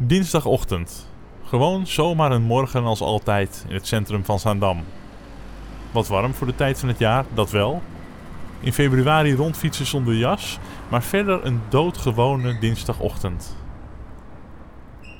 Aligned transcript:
Dinsdagochtend. 0.00 1.08
Gewoon 1.44 1.86
zomaar 1.86 2.32
een 2.32 2.42
morgen 2.42 2.84
als 2.84 3.00
altijd 3.00 3.64
in 3.68 3.74
het 3.74 3.86
centrum 3.86 4.24
van 4.24 4.38
Zaandam. 4.38 4.84
Wat 5.90 6.08
warm 6.08 6.34
voor 6.34 6.46
de 6.46 6.54
tijd 6.54 6.78
van 6.78 6.88
het 6.88 6.98
jaar, 6.98 7.24
dat 7.34 7.50
wel. 7.50 7.82
In 8.60 8.72
februari 8.72 9.34
rondfietsen 9.34 9.86
zonder 9.86 10.14
jas, 10.14 10.58
maar 10.88 11.02
verder 11.02 11.44
een 11.44 11.60
doodgewone 11.68 12.58
dinsdagochtend. 12.58 13.56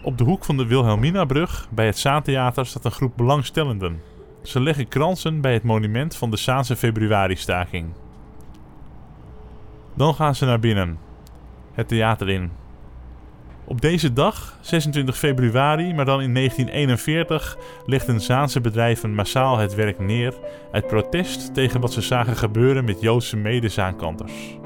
Op 0.02 0.18
de 0.18 0.24
hoek 0.24 0.44
van 0.44 0.56
de 0.56 0.66
Wilhelminabrug 0.66 1.66
bij 1.70 1.86
het 1.86 1.98
Zaantheater 1.98 2.66
staat 2.66 2.84
een 2.84 2.90
groep 2.90 3.16
belangstellenden. 3.16 4.02
Ze 4.42 4.60
leggen 4.60 4.88
kransen 4.88 5.40
bij 5.40 5.52
het 5.52 5.62
monument 5.62 6.16
van 6.16 6.30
de 6.30 6.36
Zaanse 6.36 6.76
februari-staking. 6.76 7.92
Dan 9.94 10.14
gaan 10.14 10.34
ze 10.34 10.44
naar 10.44 10.60
binnen. 10.60 10.98
Het 11.72 11.88
theater 11.88 12.28
in. 12.28 12.50
Op 13.68 13.80
deze 13.80 14.12
dag, 14.12 14.58
26 14.60 15.18
februari, 15.18 15.94
maar 15.94 16.04
dan 16.04 16.20
in 16.20 16.34
1941, 16.34 17.56
legden 17.86 18.20
Zaanse 18.20 18.60
bedrijven 18.60 19.14
massaal 19.14 19.58
het 19.58 19.74
werk 19.74 19.98
neer 19.98 20.34
uit 20.72 20.86
protest 20.86 21.54
tegen 21.54 21.80
wat 21.80 21.92
ze 21.92 22.00
zagen 22.00 22.36
gebeuren 22.36 22.84
met 22.84 23.00
Joodse 23.00 23.36
medezaankanters. 23.36 24.58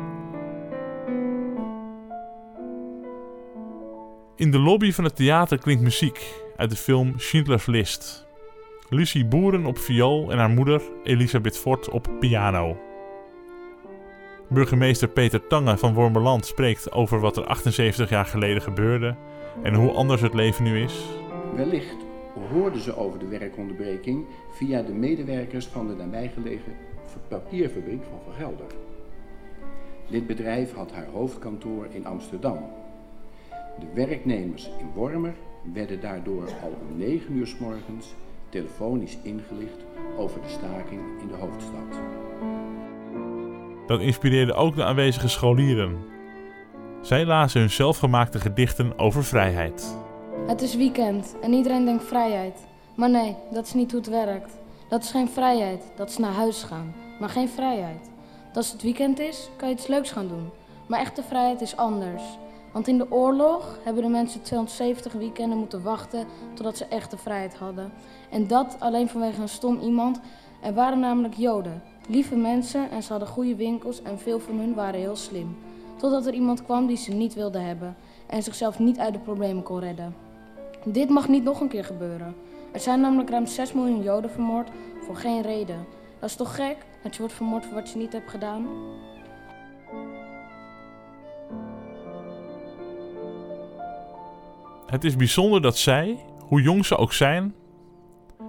In 4.36 4.50
de 4.50 4.58
lobby 4.58 4.92
van 4.92 5.04
het 5.04 5.16
theater 5.16 5.58
klinkt 5.58 5.82
muziek 5.82 6.42
uit 6.56 6.70
de 6.70 6.76
film 6.76 7.14
Schindler's 7.16 7.66
List. 7.66 8.26
Lucie 8.88 9.26
Boeren 9.26 9.66
op 9.66 9.78
viool 9.78 10.32
en 10.32 10.38
haar 10.38 10.50
moeder 10.50 10.82
Elisabeth 11.04 11.58
Fort 11.58 11.88
op 11.88 12.08
piano. 12.20 12.91
Burgemeester 14.52 15.08
Peter 15.08 15.46
Tange 15.46 15.76
van 15.76 15.94
Wormerland 15.94 16.46
spreekt 16.46 16.92
over 16.92 17.20
wat 17.20 17.36
er 17.36 17.46
78 17.46 18.08
jaar 18.08 18.26
geleden 18.26 18.62
gebeurde 18.62 19.16
en 19.62 19.74
hoe 19.74 19.90
anders 19.90 20.20
het 20.20 20.34
leven 20.34 20.64
nu 20.64 20.82
is. 20.82 21.04
Wellicht 21.54 21.96
hoorden 22.50 22.80
ze 22.80 22.96
over 22.96 23.18
de 23.18 23.26
werkonderbreking 23.26 24.26
via 24.50 24.82
de 24.82 24.92
medewerkers 24.92 25.66
van 25.66 25.86
de 25.86 25.94
nabijgelegen 25.94 26.72
papierfabriek 27.28 28.02
van 28.04 28.18
Van 28.24 28.32
Gelder. 28.32 28.66
Dit 30.08 30.26
bedrijf 30.26 30.74
had 30.74 30.92
haar 30.92 31.06
hoofdkantoor 31.12 31.86
in 31.90 32.06
Amsterdam. 32.06 32.58
De 33.78 33.86
werknemers 33.94 34.70
in 34.78 34.90
Wormer 34.94 35.34
werden 35.72 36.00
daardoor 36.00 36.44
al 36.62 36.78
om 36.88 36.98
9 36.98 37.36
uur 37.36 37.46
s 37.46 37.58
morgens 37.58 38.14
telefonisch 38.48 39.18
ingelicht 39.22 39.84
over 40.16 40.40
de 40.42 40.48
staking 40.48 41.00
in 41.20 41.28
de 41.28 41.34
hoofdstad. 41.34 42.00
Dat 43.92 44.00
inspireerde 44.00 44.54
ook 44.54 44.76
de 44.76 44.84
aanwezige 44.84 45.28
scholieren. 45.28 45.98
Zij 47.02 47.26
lazen 47.26 47.60
hun 47.60 47.70
zelfgemaakte 47.70 48.40
gedichten 48.40 48.98
over 48.98 49.24
vrijheid. 49.24 49.96
Het 50.46 50.62
is 50.62 50.76
weekend 50.76 51.36
en 51.42 51.52
iedereen 51.52 51.84
denkt 51.84 52.04
vrijheid. 52.04 52.66
Maar 52.94 53.10
nee, 53.10 53.36
dat 53.50 53.66
is 53.66 53.72
niet 53.74 53.90
hoe 53.90 54.00
het 54.00 54.08
werkt. 54.08 54.58
Dat 54.88 55.02
is 55.02 55.10
geen 55.10 55.28
vrijheid, 55.28 55.92
dat 55.96 56.08
is 56.10 56.18
naar 56.18 56.32
huis 56.32 56.62
gaan. 56.62 56.94
Maar 57.20 57.28
geen 57.28 57.48
vrijheid. 57.48 58.10
Als 58.54 58.72
het 58.72 58.82
weekend 58.82 59.18
is, 59.18 59.48
kan 59.56 59.68
je 59.68 59.74
iets 59.74 59.86
leuks 59.86 60.10
gaan 60.10 60.28
doen. 60.28 60.50
Maar 60.86 61.00
echte 61.00 61.22
vrijheid 61.22 61.60
is 61.60 61.76
anders. 61.76 62.22
Want 62.72 62.88
in 62.88 62.98
de 62.98 63.10
oorlog 63.10 63.78
hebben 63.84 64.02
de 64.02 64.08
mensen 64.08 64.42
270 64.42 65.12
weekenden 65.12 65.58
moeten 65.58 65.82
wachten 65.82 66.26
totdat 66.54 66.76
ze 66.76 66.84
echte 66.84 67.16
vrijheid 67.16 67.54
hadden. 67.54 67.92
En 68.30 68.46
dat 68.46 68.76
alleen 68.78 69.08
vanwege 69.08 69.40
een 69.40 69.48
stom 69.48 69.78
iemand. 69.80 70.20
Er 70.62 70.74
waren 70.74 71.00
namelijk 71.00 71.34
Joden, 71.34 71.82
lieve 72.12 72.36
mensen 72.36 72.90
en 72.90 73.02
ze 73.02 73.10
hadden 73.10 73.28
goede 73.28 73.56
winkels 73.56 74.02
en 74.02 74.18
veel 74.18 74.40
van 74.40 74.58
hun 74.58 74.74
waren 74.74 75.00
heel 75.00 75.16
slim. 75.16 75.56
Totdat 75.96 76.26
er 76.26 76.34
iemand 76.34 76.64
kwam 76.64 76.86
die 76.86 76.96
ze 76.96 77.12
niet 77.12 77.34
wilde 77.34 77.58
hebben 77.58 77.96
en 78.26 78.42
zichzelf 78.42 78.78
niet 78.78 78.98
uit 78.98 79.12
de 79.12 79.18
problemen 79.18 79.62
kon 79.62 79.80
redden. 79.80 80.14
Dit 80.84 81.08
mag 81.08 81.28
niet 81.28 81.44
nog 81.44 81.60
een 81.60 81.68
keer 81.68 81.84
gebeuren. 81.84 82.34
Er 82.72 82.80
zijn 82.80 83.00
namelijk 83.00 83.30
ruim 83.30 83.46
6 83.46 83.72
miljoen 83.72 84.02
Joden 84.02 84.30
vermoord 84.30 84.68
voor 85.00 85.16
geen 85.16 85.42
reden. 85.42 85.86
Dat 86.20 86.30
is 86.30 86.36
toch 86.36 86.54
gek 86.54 86.76
dat 87.02 87.12
je 87.12 87.20
wordt 87.20 87.34
vermoord 87.34 87.64
voor 87.64 87.74
wat 87.74 87.90
je 87.90 87.98
niet 87.98 88.12
hebt 88.12 88.30
gedaan? 88.30 88.66
Het 94.86 95.04
is 95.04 95.16
bijzonder 95.16 95.62
dat 95.62 95.78
zij, 95.78 96.24
hoe 96.48 96.62
jong 96.62 96.86
ze 96.86 96.96
ook 96.96 97.12
zijn, 97.12 97.54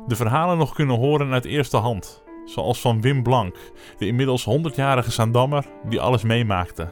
de 0.07 0.16
verhalen 0.16 0.57
nog 0.57 0.74
kunnen 0.74 0.97
horen 0.97 1.31
uit 1.31 1.45
eerste 1.45 1.78
hand. 1.78 2.22
Zoals 2.46 2.81
van 2.81 3.02
Wim 3.02 3.24
Blank, 3.24 3.56
de 3.98 4.08
inmiddels 4.08 4.48
100-jarige 4.50 5.12
Zaandammer 5.12 5.66
die 5.90 6.02
alles 6.02 6.24
meemaakte. 6.24 6.88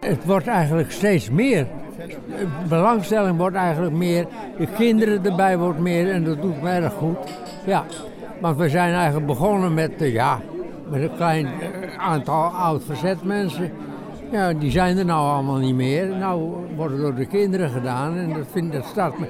Het 0.00 0.24
wordt 0.24 0.46
eigenlijk 0.46 0.90
steeds 0.90 1.30
meer. 1.30 1.66
De 2.36 2.46
belangstelling 2.68 3.36
wordt 3.36 3.56
eigenlijk 3.56 3.94
meer. 3.94 4.26
De 4.58 4.66
kinderen 4.66 5.24
erbij 5.24 5.58
wordt 5.58 5.78
meer 5.78 6.10
en 6.10 6.24
dat 6.24 6.42
doet 6.42 6.62
me 6.62 6.70
erg 6.70 6.92
goed. 6.92 7.16
Ja, 7.66 7.84
want 8.40 8.56
we 8.56 8.68
zijn 8.68 8.94
eigenlijk 8.94 9.26
begonnen 9.26 9.74
met, 9.74 10.02
uh, 10.02 10.12
ja, 10.12 10.40
met 10.90 11.02
een 11.02 11.14
klein 11.16 11.46
uh, 11.46 11.98
aantal 11.98 12.44
oud 12.44 12.84
verzetmensen. 12.84 13.72
Ja, 14.30 14.52
die 14.52 14.70
zijn 14.70 14.98
er 14.98 15.04
nou 15.04 15.28
allemaal 15.28 15.58
niet 15.58 15.74
meer. 15.74 16.06
Nou 16.06 16.54
wordt 16.76 16.96
door 16.96 17.14
de 17.14 17.26
kinderen 17.26 17.70
gedaan 17.70 18.16
en 18.16 18.32
dat, 18.32 18.46
vind, 18.50 18.72
dat 18.72 18.84
staat 18.84 19.18
me, 19.18 19.26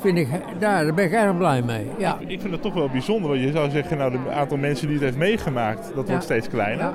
vind 0.00 0.18
ik, 0.18 0.28
daar, 0.58 0.94
ben 0.94 1.04
ik 1.04 1.12
erg 1.12 1.36
blij 1.36 1.62
mee. 1.62 1.86
Ja. 1.98 2.16
Ik 2.26 2.40
vind 2.40 2.52
het 2.52 2.62
toch 2.62 2.74
wel 2.74 2.88
bijzonder, 2.88 3.28
want 3.30 3.40
je 3.42 3.50
zou 3.50 3.70
zeggen, 3.70 3.98
nou, 3.98 4.12
het 4.12 4.34
aantal 4.34 4.56
mensen 4.56 4.86
die 4.86 4.96
het 4.96 5.04
heeft 5.04 5.16
meegemaakt, 5.16 5.90
dat 5.94 6.04
Ja. 6.04 6.10
wordt 6.10 6.24
steeds 6.24 6.48
kleiner. 6.48 6.84
Ja. 6.84 6.94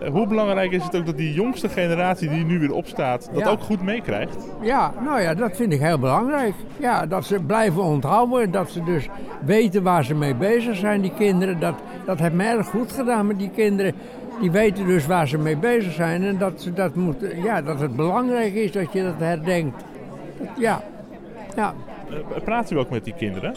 Eh, 0.00 0.10
Hoe 0.10 0.26
belangrijk 0.26 0.70
is 0.72 0.84
het 0.84 0.96
ook 0.96 1.06
dat 1.06 1.16
die 1.16 1.32
jongste 1.32 1.68
generatie 1.68 2.28
die 2.28 2.44
nu 2.44 2.58
weer 2.58 2.72
opstaat, 2.72 3.28
dat 3.32 3.42
Ja. 3.44 3.50
ook 3.50 3.60
goed 3.60 3.82
meekrijgt? 3.82 4.36
Ja, 4.60 4.92
nou 5.04 5.20
ja, 5.20 5.34
dat 5.34 5.56
vind 5.56 5.72
ik 5.72 5.80
heel 5.80 5.98
belangrijk. 5.98 6.54
Ja, 6.76 7.06
dat 7.06 7.24
ze 7.24 7.40
blijven 7.40 7.82
onthouden 7.82 8.42
en 8.42 8.50
dat 8.50 8.70
ze 8.70 8.82
dus 8.84 9.08
weten 9.44 9.82
waar 9.82 10.04
ze 10.04 10.14
mee 10.14 10.34
bezig 10.34 10.76
zijn, 10.76 11.00
die 11.00 11.12
kinderen. 11.18 11.60
Dat, 11.60 11.74
dat 12.04 12.18
heeft 12.18 12.34
me 12.34 12.44
erg 12.44 12.66
goed 12.66 12.92
gedaan 12.92 13.26
met 13.26 13.38
die 13.38 13.50
kinderen. 13.50 13.92
Die 14.40 14.50
weten 14.50 14.86
dus 14.86 15.06
waar 15.06 15.28
ze 15.28 15.38
mee 15.38 15.56
bezig 15.56 15.92
zijn 15.92 16.22
en 16.24 16.38
dat, 16.38 16.60
ze 16.62 16.72
dat, 16.72 16.94
moeten, 16.94 17.42
ja, 17.42 17.62
dat 17.62 17.80
het 17.80 17.96
belangrijk 17.96 18.54
is 18.54 18.72
dat 18.72 18.92
je 18.92 19.02
dat 19.02 19.18
herdenkt. 19.18 19.84
Dat- 20.38 20.48
ja, 20.58 20.82
ja. 21.56 21.74
Eh, 22.10 22.42
Praat 22.44 22.70
u 22.70 22.78
ook 22.78 22.90
met 22.90 23.04
die 23.04 23.14
kinderen? 23.16 23.54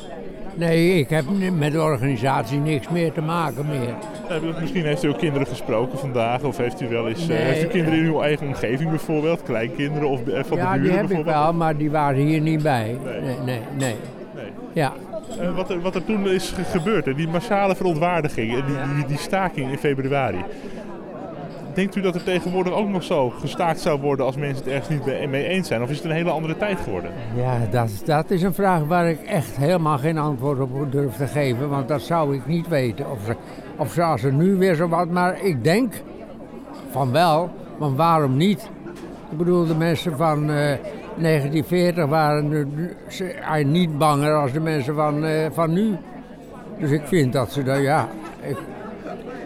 Nee, 0.56 1.00
ik 1.00 1.10
heb 1.10 1.26
met 1.58 1.72
de 1.72 1.82
organisatie 1.82 2.60
niks 2.60 2.90
meer 2.90 3.12
te 3.12 3.22
maken 3.22 3.66
meer. 3.68 3.94
Eh, 4.30 4.60
Misschien 4.62 4.86
heeft 4.86 5.04
u 5.04 5.08
ook 5.08 5.18
kinderen 5.18 5.48
gesproken 5.48 5.98
vandaag, 6.00 6.44
of 6.44 6.58
heeft 6.58 6.82
u 6.82 6.88
wel 6.88 7.08
eens 7.08 7.22
eh, 7.22 7.28
Nee. 7.28 7.38
heeft 7.38 7.64
u 7.64 7.68
kinderen 7.68 8.00
in 8.00 8.06
uw 8.06 8.22
eigen 8.22 8.48
omgeving 8.48 8.90
bijvoorbeeld, 8.90 9.44
kleinkinderen 9.44 10.10
of 10.10 10.28
eh, 10.28 10.44
van 10.44 10.58
Ja, 10.58 10.74
de 10.74 10.80
die 10.80 10.82
buren 10.82 10.96
heb 10.96 11.02
ik 11.04 11.08
bijvoorbeeld? 11.08 11.36
wel, 11.44 11.54
maar 11.54 11.78
die 11.78 11.92
waren 11.92 12.20
hier 12.26 12.42
niet 12.42 12.64
bij. 12.64 12.96
Nee. 13.06 13.22
Nee, 13.22 13.36
nee, 13.46 13.60
nee. 13.78 13.96
Nee. 14.36 14.46
Ja. 14.74 14.94
Eh, 15.40 15.56
wat, 15.56 15.70
er, 15.70 15.82
wat 15.82 15.96
er 15.96 16.06
toen 16.06 16.28
is 16.30 16.50
ge- 16.50 16.64
gebeurd, 16.64 17.06
hè, 17.06 17.14
die 17.14 17.28
massale 17.28 17.76
verontwaardiging, 17.76 18.52
eh, 18.56 18.66
die, 18.66 18.76
die, 18.96 19.06
die 19.06 19.18
staking 19.18 19.72
in 19.72 19.78
februari. 19.78 20.44
Denkt 21.74 21.96
u 21.96 22.02
dat 22.02 22.16
er 22.16 22.24
tegenwoordig 22.24 22.74
ook 22.74 22.88
nog 22.90 23.04
zo 23.04 23.30
gestaakt 23.30 23.80
zou 23.80 24.02
worden 24.02 24.26
als 24.26 24.36
mensen 24.36 24.64
het 24.64 24.74
ergens 24.74 24.90
niet 24.90 25.30
mee- 25.30 25.48
eens 25.48 25.68
zijn? 25.68 25.82
Of 25.82 25.90
is 25.90 25.96
het 25.96 26.06
een 26.06 26.12
hele 26.12 26.30
andere 26.30 26.58
tijd 26.58 26.80
geworden? 26.80 27.12
Ja, 27.36 27.58
dat, 27.72 28.02
dat 28.06 28.32
is 28.32 28.42
een 28.42 28.54
vraag 28.54 28.84
waar 28.84 29.10
ik 29.10 29.22
echt 29.22 29.58
helemaal 29.58 29.98
geen 29.98 30.18
antwoord 30.18 30.60
op 30.60 30.92
durf 30.92 31.16
te 31.16 31.28
geven. 31.28 31.70
Want 31.70 31.88
dat 31.88 32.02
zou 32.02 32.36
ik 32.36 32.46
niet 32.46 32.68
weten. 32.68 33.12
Of 33.12 33.20
ze, 33.26 33.36
of 33.76 34.20
ze 34.20 34.32
nu 34.32 34.56
weer 34.56 34.76
zo 34.76 34.88
wat. 34.88 35.10
Maar 35.10 35.44
ik 35.44 35.64
denk 35.64 35.94
van 36.92 37.12
wel. 37.12 37.50
Want 37.78 37.98
waarom 37.98 38.38
niet? 38.38 38.70
Ik 39.32 39.38
bedoel, 39.38 39.66
de 39.66 39.76
mensen 39.76 40.18
van 40.18 40.50
eh, 40.50 40.78
1940 41.18 42.06
waren 42.06 42.70
eh, 43.52 43.66
niet 43.66 43.98
banger 43.98 44.34
als 44.34 44.52
de 44.52 44.60
mensen 44.60 44.96
van, 44.96 45.26
eh, 45.26 45.46
van 45.52 45.74
nu. 45.74 45.98
Dus 46.80 46.92
ik 46.92 47.02
vind 47.06 47.34
dat 47.34 47.52
ze 47.52 47.64
daar, 47.64 47.82
ja. 47.82 48.08
Ik, 48.42 48.58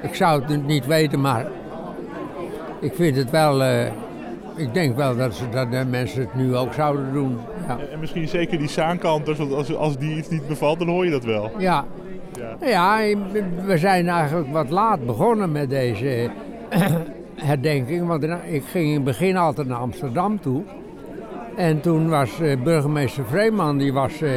ik 0.02 0.16
zou 0.16 0.44
het 0.44 0.66
niet 0.66 0.86
weten, 0.86 1.22
maar 1.22 1.46
ik 2.84 2.94
vind 2.94 3.16
het 3.16 3.30
wel. 3.30 3.64
eh, 3.64 3.86
ik 4.56 4.74
denk 4.74 4.96
wel 4.96 5.16
dat, 5.18 5.36
ze, 5.36 5.50
dat 5.50 5.72
de 5.72 5.86
mensen 5.90 6.22
het 6.22 6.36
nu 6.36 6.56
ook 6.56 6.74
zouden 6.74 7.14
doen. 7.14 7.38
Ja. 7.68 7.78
En 7.92 8.00
misschien 8.00 8.28
zeker 8.28 8.58
die 8.58 8.70
zaankanters, 8.70 9.38
want 9.38 9.54
als, 9.54 9.76
als 9.76 9.98
die 9.98 10.18
iets 10.18 10.30
niet 10.30 10.48
bevalt, 10.48 10.80
dan 10.80 10.88
hoor 10.88 11.06
je 11.06 11.12
dat 11.12 11.24
wel. 11.24 11.52
Ja. 11.58 11.86
Ja. 12.40 12.68
ja, 12.68 13.16
we 13.66 13.78
zijn 13.78 14.10
eigenlijk 14.10 14.52
wat 14.52 14.70
laat 14.70 15.06
begonnen 15.06 15.52
met 15.52 15.70
deze 15.70 16.30
herdenking. 17.36 18.08
Want 18.08 18.24
ik 18.50 18.64
ging 18.66 18.88
in 18.88 18.94
het 18.94 19.04
begin 19.04 19.38
altijd 19.38 19.68
naar 19.68 19.78
Amsterdam 19.78 20.40
toe. 20.42 20.62
En 21.56 21.82
toen 21.82 22.10
was 22.10 22.40
eh, 22.42 22.62
burgemeester 22.64 23.26
Vreeman, 23.26 23.78
die 23.78 23.94
was 23.94 24.22
eh, 24.22 24.32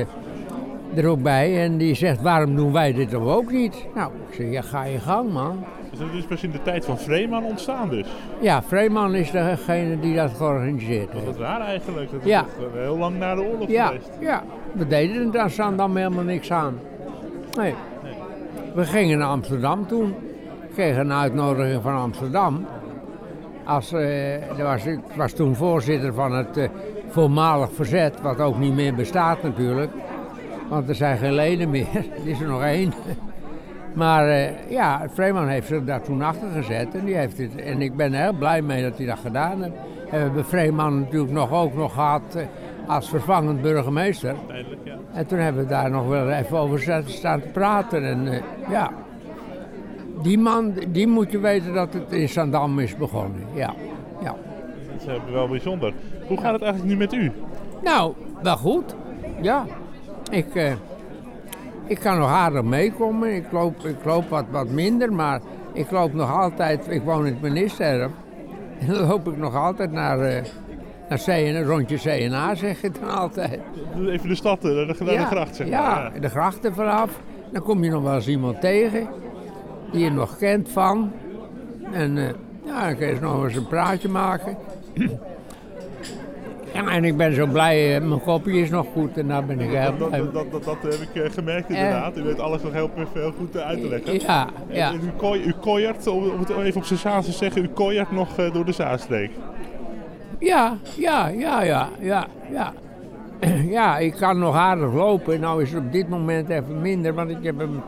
er 0.94 1.06
ook 1.06 1.22
bij. 1.22 1.62
En 1.64 1.76
die 1.76 1.94
zegt, 1.94 2.22
waarom 2.22 2.56
doen 2.56 2.72
wij 2.72 2.92
dit 2.92 3.10
dan 3.10 3.28
ook 3.28 3.52
niet? 3.52 3.86
Nou, 3.94 4.10
ik 4.28 4.34
zeg, 4.34 4.50
ja, 4.50 4.62
ga 4.62 4.84
je 4.84 4.98
gang 4.98 5.32
man. 5.32 5.64
Dus 5.98 6.06
dat 6.06 6.16
is 6.16 6.24
pas 6.24 6.42
in 6.42 6.50
de 6.50 6.62
tijd 6.62 6.84
van 6.84 6.98
Vreeman 6.98 7.44
ontstaan 7.44 7.88
dus. 7.88 8.06
Ja, 8.40 8.62
Vreeman 8.62 9.14
is 9.14 9.30
degene 9.30 10.00
die 10.00 10.14
dat 10.16 10.30
georganiseerd 10.36 11.12
heeft. 11.12 11.24
Dat 11.24 11.34
is 11.34 11.40
raar 11.40 11.60
eigenlijk. 11.60 12.10
Dat 12.10 12.20
is 12.20 12.26
Ja. 12.26 12.40
toch 12.42 12.72
heel 12.74 12.96
lang 12.98 13.18
na 13.18 13.34
de 13.34 13.40
oorlog 13.42 13.68
Ja, 13.68 13.86
geweest. 13.86 14.10
ja, 14.20 14.42
we 14.72 14.86
deden 14.86 15.34
er 15.34 15.54
dan 15.56 15.76
dan 15.76 15.96
helemaal 15.96 16.24
niks 16.24 16.52
aan. 16.52 16.78
Nee. 17.56 17.74
We 18.74 18.84
gingen 18.84 19.18
naar 19.18 19.28
Amsterdam 19.28 19.86
toen. 19.86 20.08
Ik 20.68 20.72
kreeg 20.72 20.96
een 20.96 21.12
uitnodiging 21.12 21.82
van 21.82 21.94
Amsterdam. 21.94 22.66
Als, 23.64 23.92
eh, 23.92 24.58
was, 24.62 24.86
ik 24.86 24.98
was 25.16 25.32
toen 25.32 25.54
voorzitter 25.54 26.14
van 26.14 26.32
het, 26.32 26.56
eh, 26.56 26.68
voormalig 27.08 27.68
verzet, 27.72 28.20
wat 28.20 28.40
ook 28.40 28.58
niet 28.58 28.74
meer 28.74 28.94
bestaat 28.94 29.42
natuurlijk. 29.42 29.90
Want 30.68 30.88
er 30.88 30.94
zijn 30.94 31.18
geen 31.18 31.32
leden 31.32 31.70
meer, 31.70 31.86
er 32.24 32.26
is 32.28 32.40
er 32.40 32.48
nog 32.48 32.62
één. 32.62 32.92
Maar 33.96 34.28
uh, 34.28 34.70
ja, 34.70 35.06
Vreeman 35.12 35.48
heeft 35.48 35.66
zich 35.66 35.84
daar 35.84 36.02
toen 36.02 36.22
achter 36.22 36.48
gezet 36.50 36.94
en, 36.94 37.04
die 37.04 37.14
heeft 37.14 37.38
het, 37.38 37.56
en 37.56 37.80
ik 37.80 37.96
ben 37.96 38.14
er 38.14 38.22
heel 38.22 38.32
blij 38.32 38.62
mee 38.62 38.82
dat 38.82 38.96
hij 38.96 39.06
dat 39.06 39.18
gedaan 39.18 39.62
heeft. 39.62 39.74
En 39.74 40.10
we 40.10 40.16
hebben 40.16 40.44
Vreeman 40.44 41.00
natuurlijk 41.00 41.32
nog, 41.32 41.52
ook 41.52 41.74
nog 41.74 41.92
gehad 41.92 42.36
uh, 42.36 42.42
als 42.86 43.08
vervangend 43.08 43.62
burgemeester. 43.62 44.34
Ja. 44.84 44.94
En 45.12 45.26
toen 45.26 45.38
hebben 45.38 45.62
we 45.62 45.68
daar 45.68 45.90
nog 45.90 46.08
wel 46.08 46.30
even 46.30 46.58
over 46.58 47.04
staan 47.06 47.40
te 47.40 47.48
praten. 47.52 48.04
En 48.04 48.26
uh, 48.26 48.38
ja, 48.68 48.90
die 50.22 50.38
man, 50.38 50.74
die 50.88 51.06
moet 51.06 51.30
je 51.30 51.38
weten 51.38 51.74
dat 51.74 51.92
het 51.92 52.12
in 52.12 52.28
Zandam 52.28 52.78
is 52.78 52.96
begonnen. 52.96 53.46
Ja, 53.54 53.74
ja. 54.22 54.34
Dat 55.06 55.16
is 55.26 55.32
wel 55.32 55.48
bijzonder. 55.48 55.92
Hoe 56.26 56.40
gaat 56.40 56.52
het 56.52 56.62
eigenlijk 56.62 56.92
nu 56.92 56.96
met 56.96 57.12
u? 57.12 57.32
Nou, 57.84 58.14
wel 58.42 58.56
goed. 58.56 58.94
Ja, 59.40 59.66
ik, 60.30 60.76
ik 61.86 61.98
kan 61.98 62.18
nog 62.18 62.30
aardig 62.30 62.62
meekomen. 62.62 63.34
Ik 63.34 63.52
loop, 63.52 63.84
ik 63.84 64.04
loop 64.04 64.28
wat, 64.28 64.44
wat 64.50 64.68
minder, 64.68 65.12
maar 65.12 65.40
ik 65.72 65.90
loop 65.90 66.12
nog 66.12 66.30
altijd. 66.30 66.86
Ik 66.88 67.02
woon 67.02 67.26
in 67.26 67.32
het 67.32 67.42
ministerie. 67.42 68.08
En 68.78 68.86
dan 68.86 69.06
loop 69.06 69.28
ik 69.28 69.36
nog 69.36 69.54
altijd 69.54 69.92
naar, 69.92 70.18
uh, 70.18 70.42
naar 71.08 71.18
CN, 71.18 71.62
rondje 71.66 71.96
CNA, 71.96 72.54
zeg 72.54 72.80
je 72.80 72.90
dan 73.00 73.10
altijd. 73.10 73.60
Even 74.06 74.28
de 74.28 74.34
stad, 74.34 74.62
de, 74.62 74.94
de, 74.98 75.04
de 75.04 75.12
ja, 75.12 75.24
gracht, 75.24 75.56
zeg 75.56 75.68
maar. 75.68 76.12
Ja, 76.14 76.20
de 76.20 76.28
grachten 76.28 76.74
vanaf. 76.74 77.20
Dan 77.52 77.62
kom 77.62 77.84
je 77.84 77.90
nog 77.90 78.02
wel 78.02 78.14
eens 78.14 78.28
iemand 78.28 78.60
tegen 78.60 79.08
die 79.92 80.04
je 80.04 80.10
nog 80.10 80.36
kent 80.36 80.68
van. 80.68 81.12
En 81.92 82.16
uh, 82.16 82.28
ja, 82.64 82.86
dan 82.86 82.96
kun 82.96 83.06
je 83.06 83.20
nog 83.20 83.44
eens 83.44 83.56
een 83.56 83.66
praatje 83.66 84.08
maken. 84.08 84.56
Ja, 86.76 86.90
en 86.90 87.04
ik 87.04 87.16
ben 87.16 87.34
zo 87.34 87.46
blij, 87.46 88.00
mijn 88.00 88.20
kopje 88.20 88.60
is 88.60 88.70
nog 88.70 88.86
goed 88.92 89.18
en 89.18 89.28
daar 89.28 89.44
ben 89.44 89.60
ik 89.60 89.70
heel 89.70 89.92
blij. 89.92 90.18
Dat, 90.18 90.32
dat, 90.32 90.52
dat, 90.52 90.64
dat, 90.64 90.76
heb 90.82 91.24
ik 91.24 91.32
gemerkt 91.32 91.68
inderdaad. 91.68 92.16
U 92.16 92.22
weet 92.22 92.40
alles 92.40 92.62
nog 92.62 92.72
heel, 92.72 92.90
heel 93.14 93.32
goed 93.32 93.56
uit 93.56 93.80
te 93.80 93.88
leggen. 93.88 94.20
Ja, 94.20 94.48
ja. 94.68 94.92
En 94.92 94.94
u, 94.94 95.10
kooi, 95.16 95.44
u 95.44 95.52
kooiert, 95.60 96.06
om 96.06 96.38
het 96.38 96.48
even 96.48 96.80
op 96.80 96.86
zijn 96.86 96.98
Zaanse 96.98 97.30
te 97.30 97.36
zeggen, 97.36 97.64
u 97.64 97.68
kooiert 97.68 98.12
nog 98.12 98.34
door 98.52 98.64
de 98.64 98.72
Zaanstreek. 98.72 99.30
Ja, 100.38 100.76
ja, 100.96 101.28
ja, 101.28 101.62
ja, 101.62 101.88
ja, 102.00 102.26
ja. 102.50 102.72
Ja, 103.76 103.98
ik 103.98 104.12
kan 104.12 104.38
nog 104.38 104.54
aardig 104.54 104.92
lopen. 104.92 105.40
Nou 105.40 105.62
is 105.62 105.72
het 105.72 105.82
op 105.82 105.92
dit 105.92 106.08
moment 106.08 106.48
even 106.48 106.80
minder, 106.80 107.14
want 107.14 107.30
ik 107.30 107.42
heb 107.42 107.60
een 107.60 107.80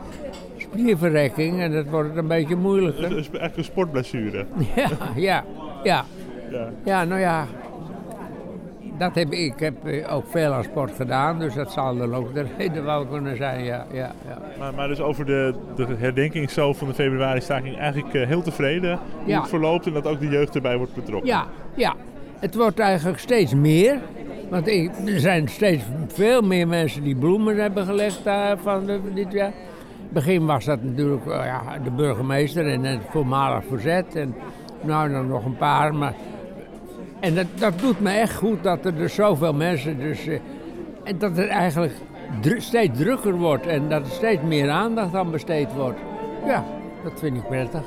spierverrekking 0.57 1.61
en 1.61 1.71
dat 1.71 1.85
wordt 1.85 2.17
een 2.17 2.27
beetje 2.27 2.55
moeilijker. 2.55 3.09
Dat 3.09 3.17
is 3.17 3.29
echt 3.29 3.57
een 3.57 3.63
sportblessure. 3.63 4.45
Ja, 4.75 4.89
ja, 5.15 5.43
ja. 5.83 6.05
Ja, 6.51 6.69
ja 6.83 7.03
nou 7.03 7.19
ja, 7.19 7.47
dat 8.99 9.15
heb, 9.15 9.31
ik 9.31 9.59
heb 9.59 9.75
ook 10.09 10.25
veel 10.27 10.51
aan 10.51 10.63
sport 10.63 10.91
gedaan, 10.95 11.39
dus 11.39 11.53
dat 11.53 11.71
zal 11.71 11.97
dan 11.97 12.15
ook 12.15 12.33
de 12.33 12.45
reden 12.57 12.83
wel 12.83 13.05
kunnen 13.05 13.37
zijn, 13.37 13.63
ja. 13.63 13.85
ja, 13.91 14.11
ja. 14.27 14.41
Maar, 14.59 14.73
maar 14.73 14.87
dus 14.87 14.99
over 14.99 15.25
de, 15.25 15.53
de 15.75 15.85
herdenking 15.97 16.49
zo 16.49 16.73
van 16.73 16.87
de 16.87 16.93
februari-staking 16.93 17.77
eigenlijk 17.77 18.13
uh, 18.13 18.27
heel 18.27 18.41
tevreden 18.41 18.99
hoe 19.19 19.29
ja. 19.29 19.39
het 19.39 19.49
verloopt 19.49 19.85
en 19.85 19.93
dat 19.93 20.07
ook 20.07 20.19
de 20.19 20.27
jeugd 20.27 20.55
erbij 20.55 20.77
wordt 20.77 20.93
betrokken? 20.93 21.29
Ja, 21.29 21.45
ja. 21.75 21.95
Het 22.39 22.55
wordt 22.55 22.79
eigenlijk 22.79 23.19
steeds 23.19 23.53
meer. 23.53 23.99
Want 24.49 24.67
ik, 24.67 24.91
er 25.05 25.19
zijn 25.19 25.47
steeds 25.47 25.83
veel 26.07 26.41
meer 26.41 26.67
mensen 26.67 27.03
die 27.03 27.15
bloemen 27.15 27.57
hebben 27.57 27.85
gelegd 27.85 28.27
uh, 28.27 28.51
van 28.61 28.85
de, 28.85 28.99
dit 29.13 29.31
jaar. 29.31 29.47
In 29.47 30.15
het 30.15 30.25
begin 30.25 30.45
was 30.45 30.65
dat 30.65 30.83
natuurlijk 30.83 31.25
uh, 31.25 31.33
ja, 31.45 31.61
de 31.83 31.91
burgemeester 31.91 32.67
en 32.67 32.83
het 32.83 32.99
voormalig 33.09 33.63
verzet. 33.67 34.15
En 34.15 34.35
nou 34.81 35.09
dan 35.09 35.27
nog 35.27 35.45
een 35.45 35.57
paar, 35.57 35.95
maar 35.95 36.13
en 37.19 37.47
dat, 37.55 37.79
doet 37.79 37.99
me 37.99 38.09
echt 38.09 38.35
goed 38.35 38.63
dat 38.63 38.85
er 38.85 38.95
dus 38.95 39.15
zoveel 39.15 39.53
mensen 39.53 39.99
dus... 39.99 40.27
Uh, 40.27 40.39
en 41.03 41.17
dat 41.17 41.37
het 41.37 41.47
eigenlijk 41.47 41.93
steeds 42.57 42.97
drukker 42.97 43.33
wordt 43.33 43.65
en 43.65 43.89
dat 43.89 44.05
er 44.05 44.11
steeds 44.11 44.41
meer 44.41 44.69
aandacht 44.69 45.15
aan 45.15 45.31
besteed 45.31 45.73
wordt. 45.73 45.99
Ja, 46.45 46.65
dat 47.03 47.19
vind 47.19 47.37
ik 47.37 47.47
prettig. 47.47 47.83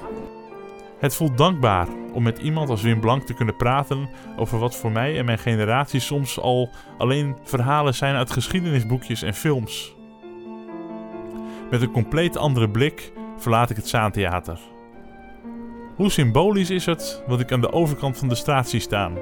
Het 0.99 1.14
voelt 1.14 1.38
dankbaar 1.38 1.88
om 2.12 2.23
met 2.23 2.38
iemand 2.38 2.69
als 2.69 2.82
Wim 2.82 3.00
Blank 3.00 3.23
te 3.23 3.34
kunnen 3.34 3.56
praten 3.56 4.08
over 4.37 4.58
wat 4.58 4.76
voor 4.76 4.93
mij 4.93 5.19
en 5.19 5.25
mijn 5.25 5.38
generatie 5.38 6.00
soms 6.00 6.40
al 6.40 6.70
alleen 6.99 7.37
verhalen 7.43 7.94
zijn 7.94 8.14
uit 8.14 8.31
geschiedenisboekjes 8.31 9.23
en 9.23 9.34
films. 9.34 9.94
Met 11.70 11.82
een 11.82 11.90
compleet 11.90 12.37
andere 12.37 12.70
blik 12.70 13.12
verlaat 13.37 13.70
ik 13.70 13.76
het 13.76 13.88
Zaantheater. 13.88 14.58
Hoe 15.97 16.11
symbolisch 16.11 16.71
is 16.71 16.87
het 16.87 17.23
wat 17.27 17.41
ik 17.41 17.53
aan 17.53 17.61
de 17.61 17.73
overkant 17.73 18.19
van 18.19 18.29
de 18.29 18.35
straat 18.35 18.69
zie 18.69 18.81
staan? 18.81 19.17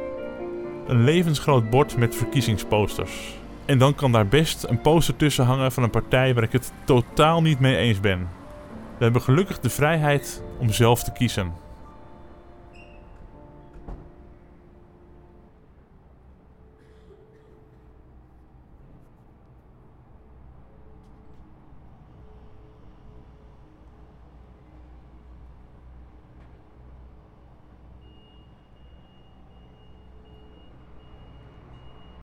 Een 0.87 1.05
levensgroot 1.05 1.70
bord 1.70 1.96
met 1.96 2.17
verkiezingsposters. 2.17 3.38
En 3.64 3.78
dan 3.78 3.94
kan 3.94 4.12
daar 4.12 4.26
best 4.26 4.64
een 4.69 4.81
poster 4.81 5.17
tussen 5.17 5.44
hangen 5.44 5.72
van 5.72 5.82
een 5.82 5.90
partij 5.90 6.34
waar 6.34 6.43
ik 6.43 6.52
het 6.52 6.72
totaal 6.84 7.43
niet 7.43 7.61
mee 7.61 7.76
eens 7.76 8.00
ben. 8.00 8.28
We 8.99 9.05
hebben 9.05 9.22
gelukkig 9.22 9.61
de 9.61 9.70
vrijheid 9.70 10.43
om 10.58 10.72
zelf 10.72 11.02
te 11.02 11.12
kiezen. 11.12 11.52